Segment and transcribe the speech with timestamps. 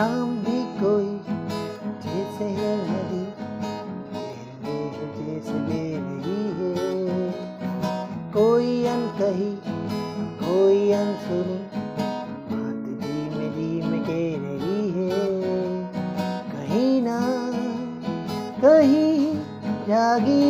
[0.00, 1.08] शाम भी कोई
[2.02, 3.24] जैसे है नदी
[5.16, 5.56] जैसे
[5.96, 6.70] रही है
[8.32, 9.50] कोई अनकही,
[10.40, 11.58] कोई अनसुनी,
[12.52, 15.20] बात धीमे धीमे कह रही है।
[16.54, 17.20] कहीं ना
[18.64, 19.34] कहीं
[19.88, 20.49] जागी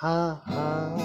[0.00, 0.98] हाँ हाँ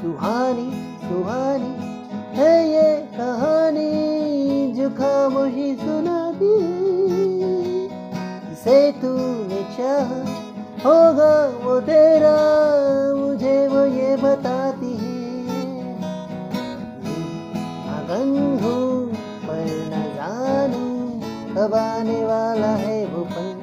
[0.00, 1.72] सुहानी सुहानी,
[2.36, 6.52] है ये कहानी जो खामोशी सुनाती
[7.40, 7.54] है।
[8.52, 10.20] इसे तूने चाहा
[10.84, 11.32] होगा
[21.60, 23.60] कब आने वाला है वो पल।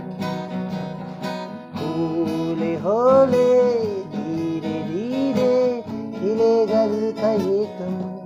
[1.77, 3.73] होले होले,
[4.03, 5.83] धीरे धीरे
[6.19, 8.17] हिलेगा दिल का ये कम।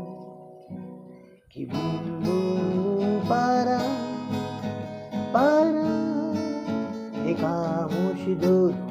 [1.51, 1.71] कि
[3.29, 3.79] पारा
[5.33, 5.91] पारा,
[7.29, 8.90] एक खामोश दूर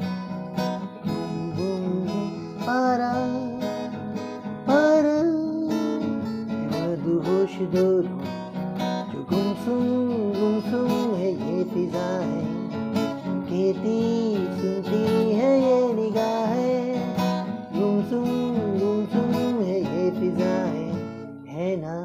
[11.70, 12.44] ये फिजा है
[13.42, 17.16] कहती, सुनती है ये निगाहें।
[17.72, 20.90] गुमसुम गुमसुम है ये फिजाएँ।
[21.48, 21.96] है ना?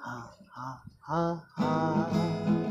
[0.00, 2.63] हाँ हाँ हाँ हाँ।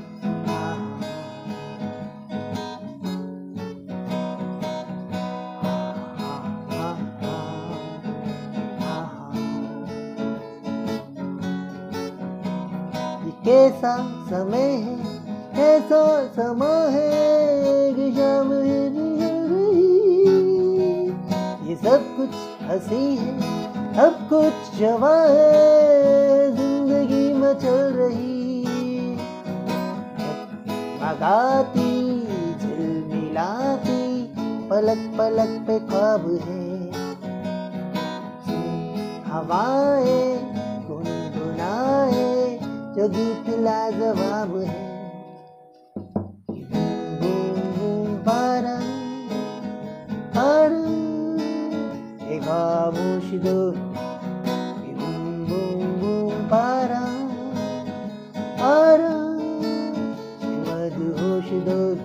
[13.46, 13.94] कैसा
[14.28, 14.96] समय है,
[15.56, 16.02] कैसा
[16.36, 17.12] समा है
[18.16, 18.52] शाम
[21.68, 22.32] ये सब कुछ
[22.62, 23.32] हँसी है,
[23.96, 28.32] सब कुछ जवा है, ज़िंदगी में चल रही
[31.04, 31.92] लगाती
[32.60, 34.02] झिलमिलाती
[34.70, 36.62] पलक पलक पे ख्वाब है।
[39.28, 40.26] हवाएँ
[40.88, 42.13] गुनगुनाए
[43.04, 44.70] Eu disse que nada vai morrer
[46.54, 48.80] E vim para
[50.34, 50.86] Para
[52.32, 53.82] E vamos dormir
[54.86, 57.02] E vim bum bum para
[58.58, 59.14] Para
[60.40, 62.00] E vamos dormir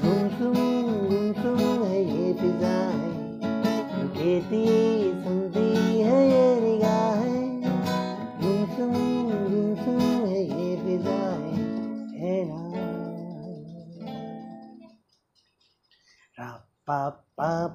[0.00, 3.04] Bum bum bum bum bum Hey hey pizai
[4.14, 5.03] Hey hey pizai
[16.84, 17.66] 巴巴